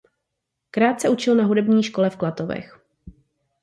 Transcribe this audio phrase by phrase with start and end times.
[0.71, 2.79] Krátce učil na hudební škole v Klatovech.